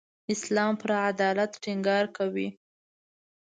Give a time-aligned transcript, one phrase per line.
[0.33, 2.47] اسلام پر عدالت ټینګار کوي.